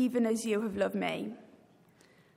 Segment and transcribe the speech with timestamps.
[0.00, 1.34] even as you have loved me.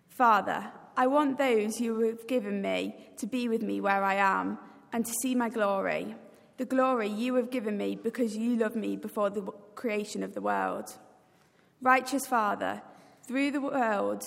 [0.09, 4.59] Father, I want those you have given me to be with me where I am
[4.91, 6.15] and to see my glory,
[6.57, 9.43] the glory you have given me because you loved me before the
[9.75, 10.87] creation of the world.
[11.81, 12.81] Righteous Father,
[13.27, 14.23] through the world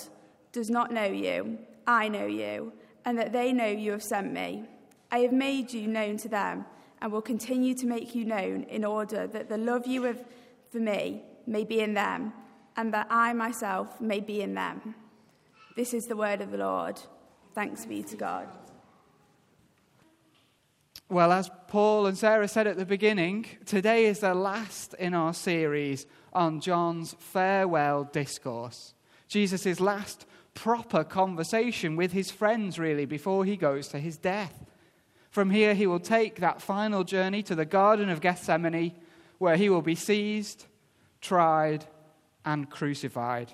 [0.51, 2.73] does not know you, I know you,
[3.05, 4.65] and that they know you have sent me.
[5.11, 6.65] I have made you known to them
[7.01, 10.25] and will continue to make you known in order that the love you have
[10.71, 12.33] for me may be in them
[12.77, 14.95] and that I myself may be in them.
[15.75, 16.99] This is the word of the Lord.
[17.53, 18.47] Thanks be to God.
[21.09, 25.33] Well, as Paul and Sarah said at the beginning, today is the last in our
[25.33, 28.93] series on John's farewell discourse.
[29.27, 34.65] Jesus' last proper conversation with his friends, really, before he goes to his death.
[35.29, 38.95] From here, he will take that final journey to the Garden of Gethsemane,
[39.37, 40.65] where he will be seized,
[41.21, 41.85] tried,
[42.47, 43.51] and crucified.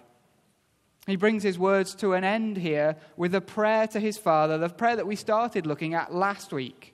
[1.07, 4.69] He brings his words to an end here with a prayer to his Father, the
[4.69, 6.93] prayer that we started looking at last week.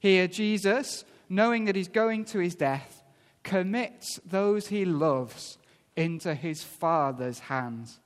[0.00, 3.04] Here, Jesus, knowing that he's going to his death,
[3.44, 5.58] commits those he loves
[5.96, 8.00] into his Father's hands.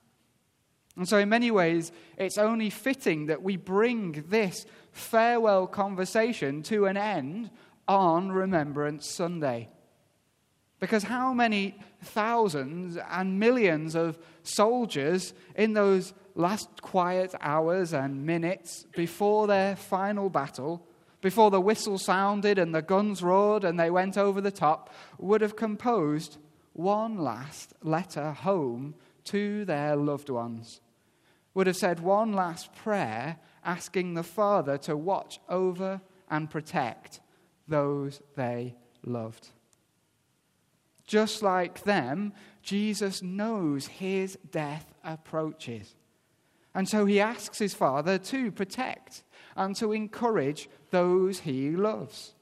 [0.95, 6.85] And so, in many ways, it's only fitting that we bring this farewell conversation to
[6.85, 7.49] an end
[7.87, 9.69] on Remembrance Sunday.
[10.79, 18.85] Because how many thousands and millions of soldiers in those last quiet hours and minutes
[18.95, 20.85] before their final battle,
[21.21, 25.41] before the whistle sounded and the guns roared and they went over the top, would
[25.41, 26.37] have composed
[26.73, 30.79] one last letter home to their loved ones,
[31.55, 35.99] would have said one last prayer asking the Father to watch over
[36.29, 37.19] and protect
[37.67, 39.49] those they loved.
[41.07, 45.95] Just like them, Jesus knows his death approaches.
[46.75, 49.23] And so he asks his Father to protect
[49.55, 52.33] and to encourage those he loves.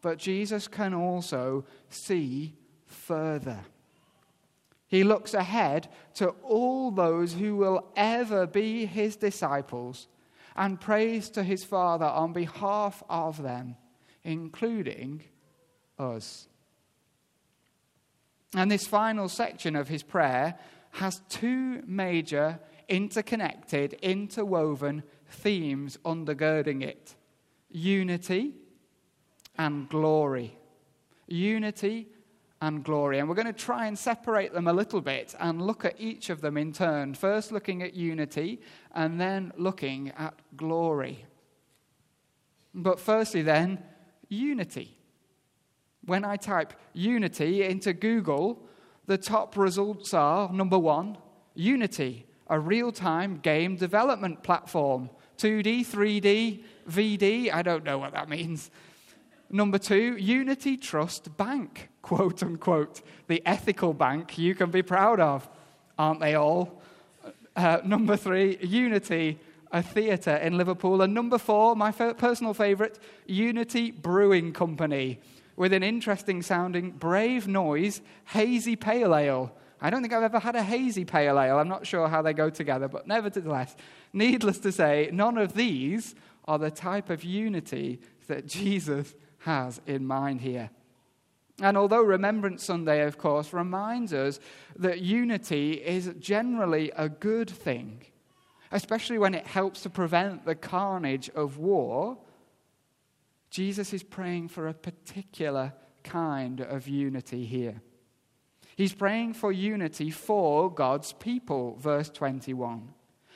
[0.00, 2.54] But Jesus can also see
[2.86, 3.60] further.
[4.86, 10.08] He looks ahead to all those who will ever be his disciples
[10.56, 13.76] and prays to his Father on behalf of them,
[14.24, 15.22] including
[15.98, 16.48] us.
[18.54, 20.58] And this final section of his prayer
[20.92, 27.14] has two major, interconnected, interwoven themes undergirding it
[27.72, 28.52] unity
[29.56, 30.56] and glory.
[31.28, 32.08] Unity
[32.60, 33.18] and glory.
[33.18, 36.30] And we're going to try and separate them a little bit and look at each
[36.30, 37.14] of them in turn.
[37.14, 38.60] First, looking at unity,
[38.94, 41.24] and then looking at glory.
[42.74, 43.82] But firstly, then,
[44.28, 44.96] unity.
[46.10, 48.60] When I type Unity into Google,
[49.06, 51.16] the top results are number one,
[51.54, 55.08] Unity, a real time game development platform.
[55.38, 58.72] 2D, 3D, VD, I don't know what that means.
[59.50, 65.48] Number two, Unity Trust Bank, quote unquote, the ethical bank you can be proud of.
[65.96, 66.82] Aren't they all?
[67.54, 69.38] Uh, number three, Unity,
[69.70, 71.02] a theatre in Liverpool.
[71.02, 75.20] And number four, my personal favourite, Unity Brewing Company
[75.60, 79.52] with an interesting sounding brave noise hazy pale ale.
[79.78, 81.58] I don't think I've ever had a hazy pale ale.
[81.58, 83.76] I'm not sure how they go together, but nevertheless,
[84.14, 86.14] needless to say, none of these
[86.46, 90.70] are the type of unity that Jesus has in mind here.
[91.60, 94.40] And although Remembrance Sunday, of course, reminds us
[94.76, 98.00] that unity is generally a good thing,
[98.72, 102.16] especially when it helps to prevent the carnage of war,
[103.50, 105.72] Jesus is praying for a particular
[106.04, 107.82] kind of unity here.
[108.76, 112.94] He's praying for unity for God's people, verse 21.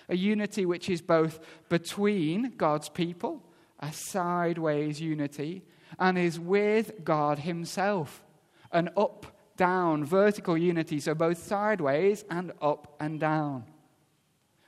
[0.09, 3.43] A unity which is both between God's people,
[3.81, 5.63] a sideways unity,
[5.99, 8.25] and is with God Himself,
[8.73, 9.27] an up
[9.57, 13.65] down vertical unity, so both sideways and up and down.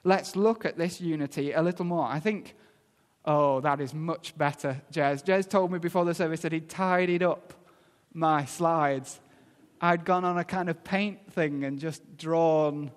[0.05, 2.07] Let's look at this unity a little more.
[2.07, 2.55] I think
[3.27, 5.25] Oh, that is much better, Jez.
[5.25, 7.55] Jez told me before the service that he'd tidied up
[8.15, 9.21] my slides.
[9.81, 12.93] I'd gone on a kind of paint thing and just drawn.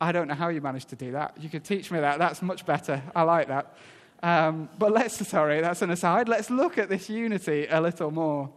[0.00, 1.36] I don't know how you managed to do that.
[1.40, 2.18] You could teach me that.
[2.18, 3.00] That's much better.
[3.14, 3.76] I like that.
[4.24, 6.28] Um, but let's, sorry, that's an aside.
[6.28, 8.52] Let's look at this unity a little more.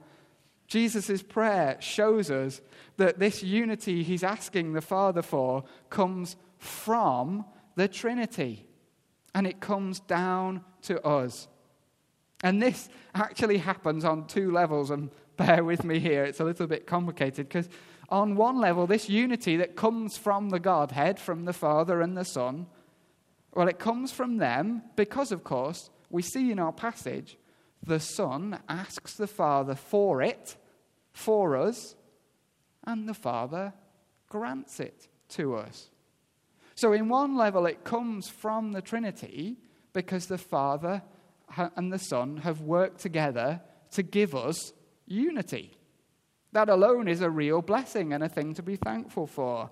[0.68, 2.60] Jesus' prayer shows us
[2.98, 7.46] that this unity he's asking the Father for comes from
[7.76, 8.66] the Trinity
[9.36, 11.48] and it comes down to us.
[12.42, 16.66] And this actually happens on two levels, and bear with me here, it's a little
[16.66, 17.70] bit complicated because,
[18.08, 22.24] on one level, this unity that comes from the Godhead, from the Father and the
[22.24, 22.66] Son,
[23.54, 27.38] well, it comes from them because, of course, we see in our passage
[27.84, 30.56] the Son asks the Father for it,
[31.12, 31.96] for us,
[32.86, 33.74] and the Father
[34.30, 35.90] grants it to us.
[36.76, 39.58] So, in one level, it comes from the Trinity
[39.94, 41.02] because the Father
[41.76, 43.62] and the Son have worked together
[43.92, 44.74] to give us
[45.06, 45.72] unity.
[46.52, 49.72] That alone is a real blessing and a thing to be thankful for.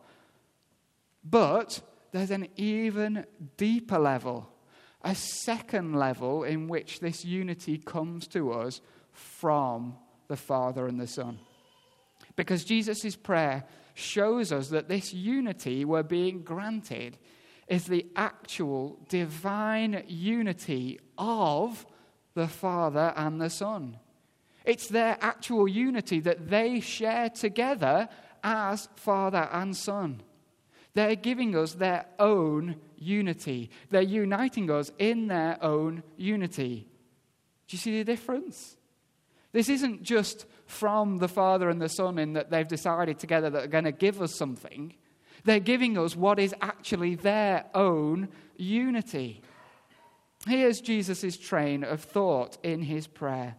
[1.24, 3.26] But there's an even
[3.58, 4.50] deeper level,
[5.02, 9.98] a second level in which this unity comes to us from
[10.28, 11.40] the Father and the Son.
[12.36, 17.18] Because Jesus' prayer shows us that this unity we're being granted
[17.68, 21.86] is the actual divine unity of
[22.34, 23.98] the Father and the Son.
[24.66, 28.10] It's their actual unity that they share together
[28.44, 30.22] as Father and Son.
[30.94, 33.72] They're giving us their own unity.
[33.90, 36.88] They're uniting us in their own unity.
[37.68, 38.78] Do you see the difference?
[39.52, 43.60] This isn't just from the Father and the Son in that they've decided together that
[43.60, 44.94] they're going to give us something.
[45.44, 49.42] They're giving us what is actually their own unity.
[50.48, 53.56] Here's Jesus' train of thought in his prayer.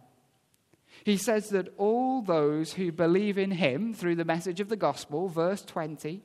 [1.03, 5.27] He says that all those who believe in him through the message of the gospel,
[5.27, 6.21] verse 20,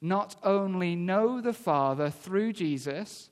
[0.00, 3.30] not only know the Father through Jesus,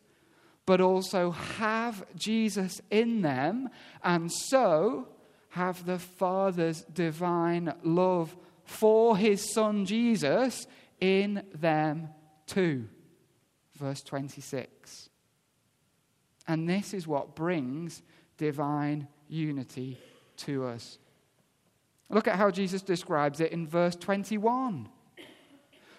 [0.67, 3.71] but also have Jesus in them,
[4.05, 5.09] and so
[5.51, 10.67] have the Father's divine love for his Son Jesus
[11.01, 12.09] in them
[12.47, 12.89] too.
[13.77, 15.09] Verse 26.
[16.47, 18.03] And this is what brings
[18.37, 19.99] divine unity
[20.39, 20.99] to us.
[22.11, 24.89] Look at how Jesus describes it in verse 21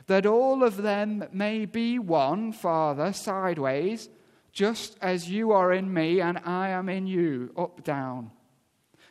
[0.09, 4.09] that all of them may be one, Father, sideways,
[4.51, 8.31] just as you are in me and I am in you, up, down.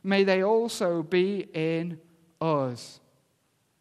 [0.02, 1.98] May they also be in
[2.40, 3.00] us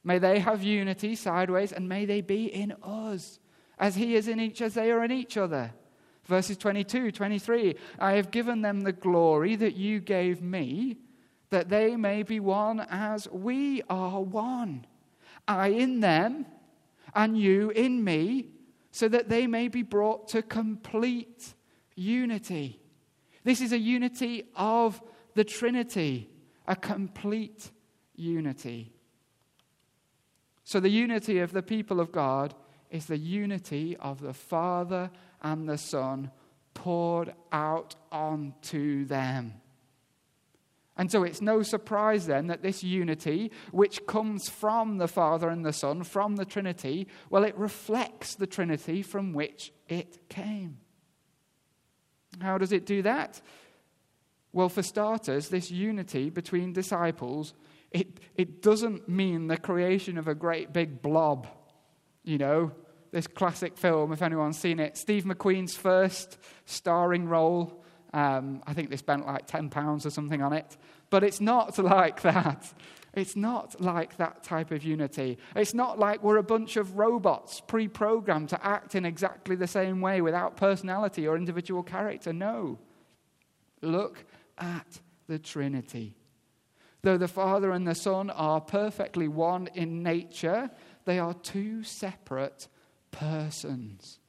[0.07, 3.39] May they have unity sideways, and may they be in us,
[3.77, 5.73] as He is in each, as they are in each other.
[6.23, 10.95] Verses 22, 23 I have given them the glory that you gave me,
[11.49, 14.87] that they may be one as we are one.
[15.45, 16.45] I in them,
[17.13, 18.47] and you in me,
[18.91, 21.53] so that they may be brought to complete
[21.95, 22.79] unity.
[23.43, 25.01] This is a unity of
[25.37, 26.27] the Trinity,
[26.67, 27.69] a complete
[28.15, 28.91] unity.
[30.63, 32.55] So, the unity of the people of God
[32.89, 35.11] is the unity of the Father
[35.43, 36.31] and the Son
[36.73, 39.53] poured out onto them.
[40.97, 45.63] And so it's no surprise then that this unity, which comes from the Father and
[45.63, 50.79] the Son, from the Trinity, well, it reflects the Trinity from which it came.
[52.41, 53.39] How does it do that?
[54.57, 57.53] Well, for starters, this unity between disciples
[57.91, 61.45] it, it doesn't mean the creation of a great big blob.
[62.23, 62.71] You know,
[63.11, 67.83] this classic film, if anyone's seen it, Steve McQueen's first starring role.
[68.15, 70.75] Um, I think they spent like £10 or something on it.
[71.11, 72.73] But it's not like that.
[73.13, 75.37] It's not like that type of unity.
[75.55, 79.67] It's not like we're a bunch of robots pre programmed to act in exactly the
[79.67, 82.33] same way without personality or individual character.
[82.33, 82.79] No.
[83.83, 84.25] Look
[84.57, 86.15] at the Trinity.
[87.01, 90.69] Though the Father and the Son are perfectly one in nature,
[91.05, 92.67] they are two separate
[93.11, 94.19] persons.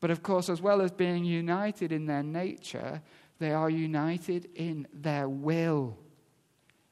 [0.00, 3.02] But of course, as well as being united in their nature,
[3.38, 5.98] they are united in their will,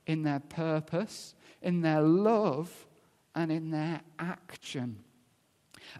[0.06, 2.86] in their purpose, in their love,
[3.34, 4.98] and in their action.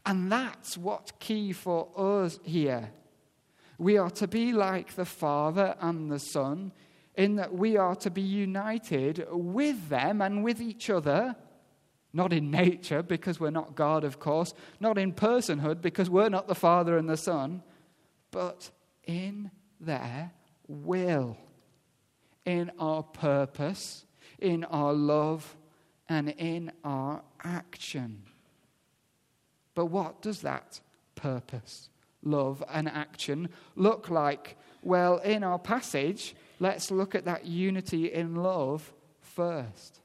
[0.07, 2.91] And that's what's key for us here.
[3.81, 6.71] We are to be like the Father and the Son
[7.15, 11.35] in that we are to be united with them and with each other,
[12.13, 16.47] not in nature because we're not God, of course, not in personhood because we're not
[16.47, 17.63] the Father and the Son,
[18.31, 18.71] but
[19.05, 20.31] in their
[20.69, 21.39] will,
[22.45, 24.05] in our purpose,
[24.41, 25.57] in our love
[26.07, 28.25] and in our action.
[29.75, 30.81] But what does that
[31.15, 31.89] purpose,
[32.23, 34.57] love, and action look like?
[34.83, 40.01] Well, in our passage, let's look at that unity in love first.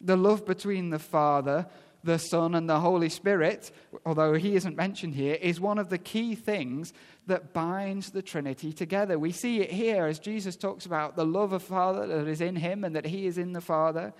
[0.00, 1.66] The love between the Father,
[2.04, 3.72] the Son, and the Holy Spirit,
[4.06, 6.92] although he isn't mentioned here, is one of the key things
[7.26, 9.18] that binds the Trinity together.
[9.18, 12.56] We see it here as Jesus talks about the love of Father that is in
[12.56, 14.14] him and that he is in the Father.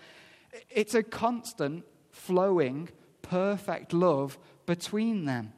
[0.68, 2.88] It's a constant, flowing,
[3.22, 5.52] perfect love between them.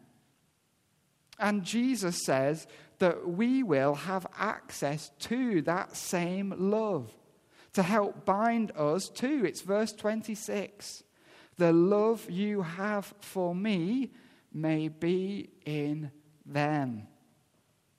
[1.40, 2.66] And Jesus says
[2.98, 7.12] that we will have access to that same love
[7.72, 9.44] to help bind us to.
[9.44, 11.02] It's verse 26.
[11.56, 14.10] The love you have for me
[14.52, 16.10] may be in
[16.44, 17.06] them.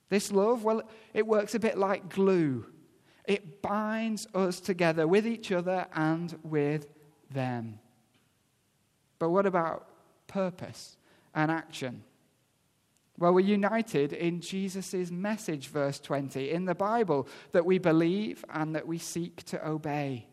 [0.08, 0.82] This love, well,
[1.14, 2.66] it works a bit like glue.
[3.24, 6.86] It binds us together with each other and with
[7.30, 7.78] them.
[9.18, 9.88] But what about
[10.26, 10.96] purpose
[11.34, 12.04] and action?
[13.18, 18.74] Well, we're united in Jesus' message, verse 20, in the Bible, that we believe and
[18.74, 20.26] that we seek to obey.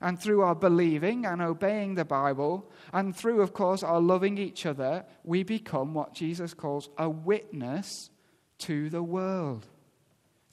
[0.00, 4.66] And through our believing and obeying the Bible, and through, of course, our loving each
[4.66, 8.10] other, we become what Jesus calls a witness
[8.58, 9.66] to the world.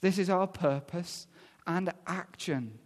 [0.00, 1.26] This is our purpose
[1.66, 2.78] and action.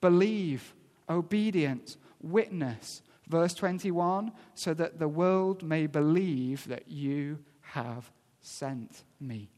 [0.00, 0.74] Believe,
[1.08, 3.02] obedience, witness.
[3.28, 7.38] Verse 21 so that the world may believe that you
[7.72, 9.50] have sent me.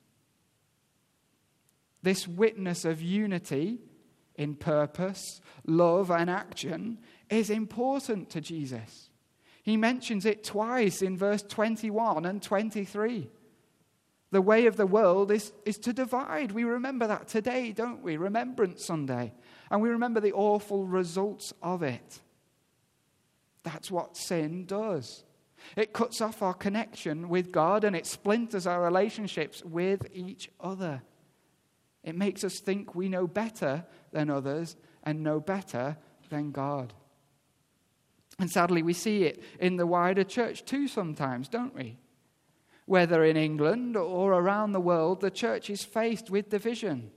[2.03, 3.79] This witness of unity
[4.37, 6.99] in purpose, love, and action
[7.29, 9.11] is important to Jesus.
[9.63, 13.29] He mentions it twice in verse 21 and 23.
[14.31, 16.53] The way of the world is, is to divide.
[16.53, 18.17] We remember that today, don't we?
[18.17, 19.33] Remembrance Sunday.
[19.71, 22.21] And we remember the awful results of it.
[23.63, 25.25] That's what sin does.
[25.77, 31.03] It cuts off our connection with God and it splinters our relationships with each other.
[32.05, 35.97] It makes us think we know better than others and know better
[36.31, 36.93] than God.
[38.39, 41.99] And sadly, we see it in the wider church too sometimes, don't we?
[42.87, 47.11] Whether in England or around the world, the church is faced with division,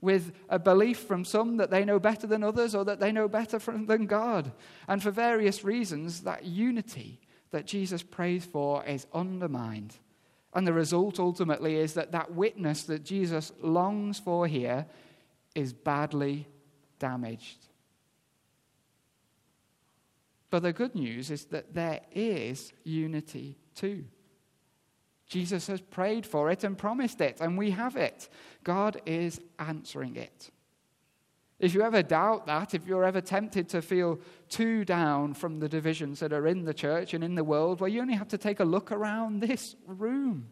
[0.00, 3.26] with a belief from some that they know better than others or that they know
[3.26, 4.52] better from, than God.
[4.86, 7.20] And for various reasons, that unity
[7.54, 9.94] that Jesus prays for is undermined.
[10.54, 14.86] And the result ultimately is that that witness that Jesus longs for here
[15.54, 16.48] is badly
[16.98, 17.68] damaged.
[20.50, 24.04] But the good news is that there is unity too.
[25.28, 28.28] Jesus has prayed for it and promised it, and we have it.
[28.64, 30.50] God is answering it.
[31.60, 34.18] If you ever doubt that, if you're ever tempted to feel
[34.48, 37.88] too down from the divisions that are in the church and in the world, well,
[37.88, 40.48] you only have to take a look around this room.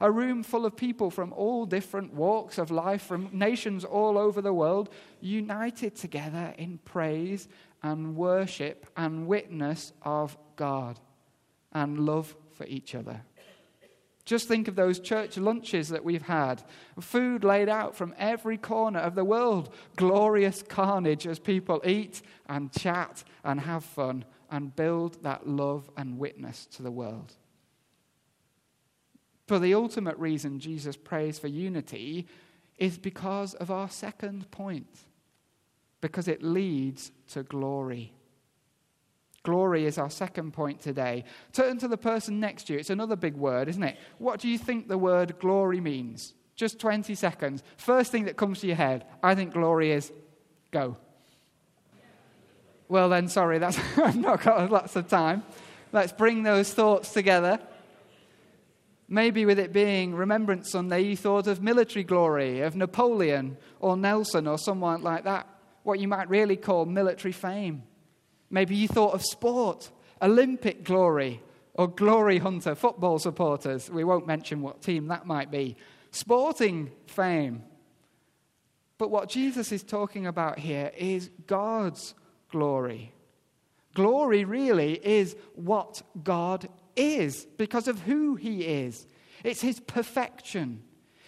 [0.00, 4.40] A room full of people from all different walks of life, from nations all over
[4.40, 4.88] the world,
[5.20, 7.48] united together in praise
[7.82, 11.00] and worship and witness of God
[11.72, 13.22] and love for each other.
[14.24, 16.62] Just think of those church lunches that we've had.
[17.00, 19.74] Food laid out from every corner of the world.
[19.96, 26.18] Glorious carnage as people eat and chat and have fun and build that love and
[26.18, 27.32] witness to the world.
[29.46, 32.28] But the ultimate reason Jesus prays for unity
[32.78, 35.00] is because of our second point,
[36.00, 38.12] because it leads to glory.
[39.42, 41.24] Glory is our second point today.
[41.52, 42.78] Turn to the person next to you.
[42.78, 43.96] It's another big word, isn't it?
[44.18, 46.34] What do you think the word glory means?
[46.56, 47.62] Just 20 seconds.
[47.78, 50.12] First thing that comes to your head, I think glory is
[50.70, 50.98] go.
[52.88, 55.42] Well, then, sorry, that's, I've not got lots of time.
[55.92, 57.60] Let's bring those thoughts together.
[59.08, 64.46] Maybe with it being Remembrance Sunday, you thought of military glory, of Napoleon or Nelson
[64.46, 65.48] or someone like that,
[65.82, 67.82] what you might really call military fame.
[68.50, 69.90] Maybe you thought of sport,
[70.20, 71.40] Olympic glory,
[71.74, 73.88] or glory hunter, football supporters.
[73.88, 75.76] We won't mention what team that might be.
[76.10, 77.62] Sporting fame.
[78.98, 82.14] But what Jesus is talking about here is God's
[82.50, 83.12] glory.
[83.94, 89.06] Glory really is what God is because of who He is.
[89.42, 90.82] It's His perfection,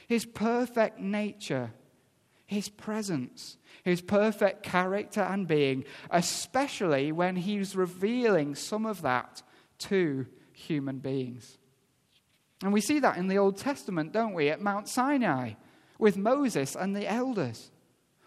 [0.07, 1.73] His perfect nature,
[2.53, 9.43] His presence his perfect character and being, especially when he's revealing some of that
[9.79, 11.59] to human beings.
[12.63, 15.55] And we see that in the Old Testament, don't we, at Mount Sinai
[15.99, 17.71] with Moses and the elders.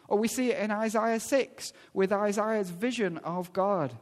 [0.07, 3.97] Or we see it in Isaiah 6 with Isaiah's vision of God.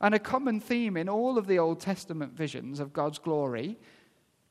[0.00, 3.78] And a common theme in all of the Old Testament visions of God's glory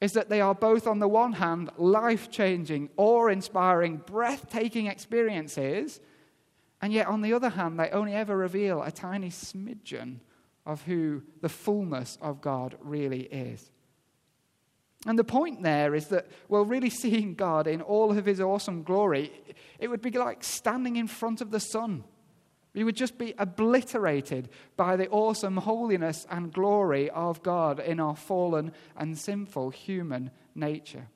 [0.02, 6.00] is that they are both, on the one hand, life changing, awe inspiring, breathtaking experiences,
[6.82, 10.20] and yet, on the other hand, they only ever reveal a tiny smidgen
[10.66, 13.72] of who the fullness of God really is.
[15.08, 18.84] And the point there is that, well, really seeing God in all of his awesome
[18.84, 19.32] glory,
[19.80, 22.04] it would be like standing in front of the sun.
[22.76, 28.18] You would just be obliterated by the awesome holiness and glory of God in our
[28.18, 31.08] fallen and sinful human nature.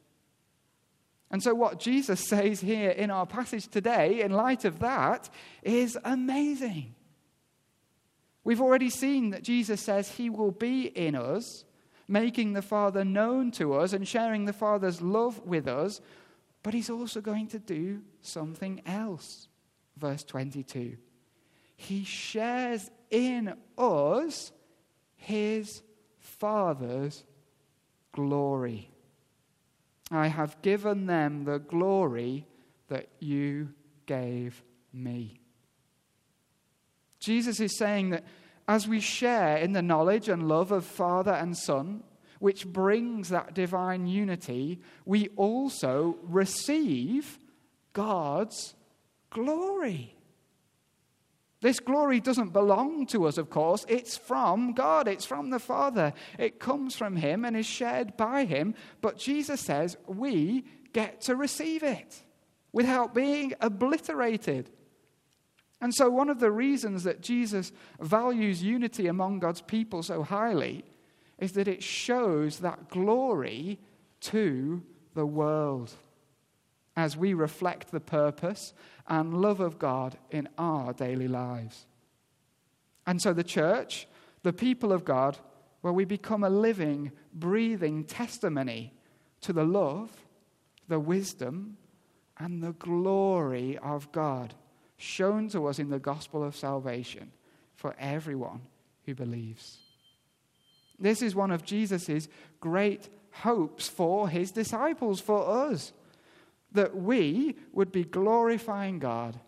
[1.30, 5.30] And so, what Jesus says here in our passage today, in light of that,
[5.62, 6.96] is amazing.
[8.46, 11.66] We've already seen that Jesus says he will be in us,
[12.08, 16.00] making the Father known to us and sharing the Father's love with us,
[16.64, 19.50] but he's also going to do something else.
[19.98, 20.98] Verse 22
[21.82, 24.52] He shares in us
[25.16, 25.82] his
[26.20, 27.24] Father's
[28.12, 28.92] glory.
[30.12, 32.46] I have given them the glory
[32.90, 33.70] that you
[34.06, 35.40] gave me.
[37.22, 38.26] Jesus is saying that
[38.68, 42.04] as we share in the knowledge and love of Father and Son,
[42.40, 47.40] which brings that divine unity, we also receive
[47.94, 48.76] God's
[49.30, 50.18] glory.
[51.62, 53.86] This glory doesn't belong to us, of course.
[53.90, 56.14] It's from God, it's from the Father.
[56.38, 58.76] It comes from Him and is shared by Him.
[59.02, 60.64] But Jesus says we
[60.94, 62.24] get to receive it
[62.72, 64.70] without being obliterated.
[65.82, 70.84] And so, one of the reasons that Jesus values unity among God's people so highly
[71.38, 73.80] is that it shows that glory
[74.22, 74.82] to
[75.14, 75.92] the world
[76.98, 78.74] as we reflect the purpose
[79.10, 81.86] and love of God in our daily lives.
[83.08, 84.08] And so, the church,
[84.44, 85.38] the people of God,
[85.82, 88.94] where we become a living, breathing testimony
[89.42, 90.12] to the love,
[90.88, 91.78] the wisdom,
[92.38, 94.54] and the glory of God
[94.98, 97.32] shown to us in the gospel of salvation
[97.76, 98.62] for everyone
[99.06, 99.78] who believes.
[101.00, 102.28] This is one of Jesus'
[102.60, 105.94] great hopes for his disciples, for us,
[106.72, 109.40] that we would be glorifying God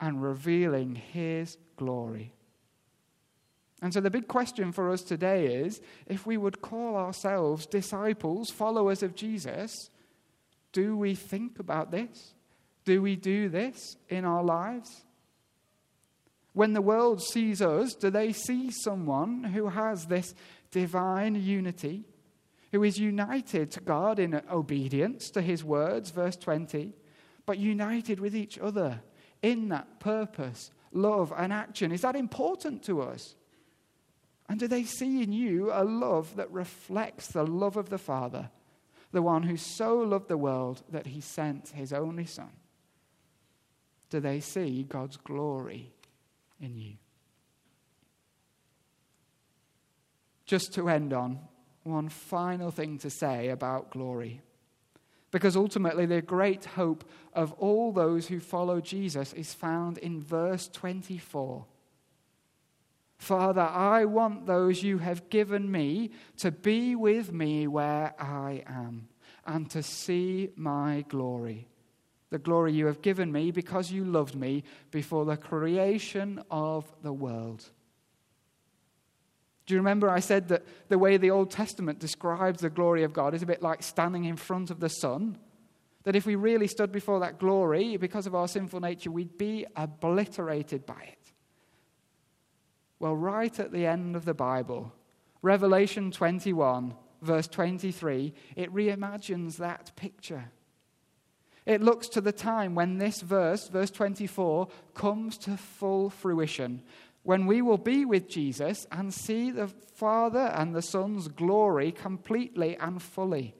[0.00, 2.32] and revealing his glory.
[3.80, 8.50] And so, the big question for us today is if we would call ourselves disciples,
[8.50, 9.72] followers of Jesus,
[10.72, 12.34] do we think about this?
[12.84, 15.04] Do we do this in our lives?
[16.54, 20.34] When the world sees us, do they see someone who has this
[20.72, 22.04] divine unity,
[22.72, 26.94] who is united to God in obedience to his words, verse 20,
[27.46, 29.00] but united with each other
[29.42, 31.92] in that purpose, love, and action?
[31.92, 33.34] Is that important to us?
[34.48, 38.50] And do they see in you a love that reflects the love of the Father,
[39.12, 42.50] the one who so loved the world that he sent his only Son?
[44.10, 45.92] do they see God's glory
[46.60, 46.94] in you?
[50.46, 51.40] Just to end on,
[51.88, 54.40] one final thing to say about glory.
[55.30, 60.68] Because ultimately, the great hope of all those who follow Jesus is found in verse
[60.68, 61.66] 24.
[63.18, 69.08] Father, I want those you have given me to be with me where I am
[69.44, 71.68] and to see my glory
[72.30, 77.12] the glory you have given me because you loved me before the creation of the
[77.12, 77.70] world.
[79.68, 83.12] Do you remember I said that the way the Old Testament describes the glory of
[83.12, 85.36] God is a bit like standing in front of the sun?
[86.04, 89.66] That if we really stood before that glory, because of our sinful nature, we'd be
[89.76, 91.32] obliterated by it.
[92.98, 94.90] Well, right at the end of the Bible,
[95.42, 100.50] Revelation 21, verse 23, it reimagines that picture.
[101.66, 106.82] It looks to the time when this verse, verse 24, comes to full fruition,
[107.22, 112.76] when we will be with Jesus and see the Father and the Son's glory completely
[112.76, 113.54] and fully.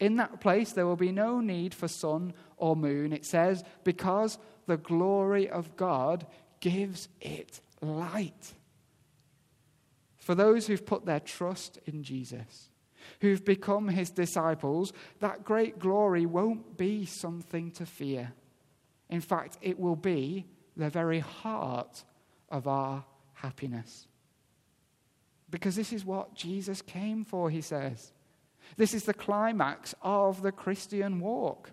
[0.00, 4.38] In that place, there will be no need for sun or moon, it says, because
[4.66, 6.26] the glory of God
[6.60, 8.54] gives it light.
[10.16, 12.70] For those who've put their trust in Jesus
[13.20, 18.32] who've become his disciples, that great glory won't be something to fear.
[19.10, 22.04] In fact, it will be the very heart
[22.54, 24.06] of our happiness.
[25.50, 28.12] Because this is what Jesus came for, he says.
[28.76, 31.72] This is the climax of the Christian walk.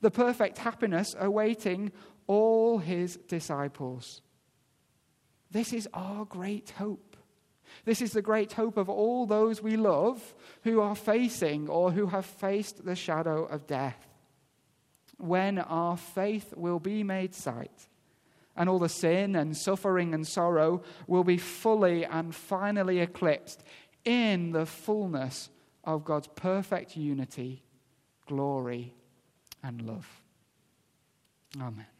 [0.00, 1.92] the perfect happiness awaiting
[2.26, 4.22] all his disciples.
[5.50, 7.16] This is our great hope.
[7.84, 12.06] This is the great hope of all those we love who are facing or who
[12.06, 14.08] have faced the shadow of death.
[15.18, 17.88] When our faith will be made sight,
[18.56, 23.62] and all the sin and suffering and sorrow will be fully and finally eclipsed
[24.04, 25.50] in the fullness
[25.84, 27.62] of God's perfect unity,
[28.26, 28.94] glory,
[29.62, 30.08] and love.
[31.60, 31.91] Amen.